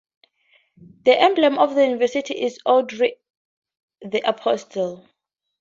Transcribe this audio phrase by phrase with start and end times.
[1.05, 3.09] The emblem of the university is Andrew
[4.01, 5.07] the Apostle.